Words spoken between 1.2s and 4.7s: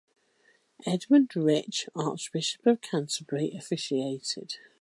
Rich, Archbishop of Canterbury, officiated.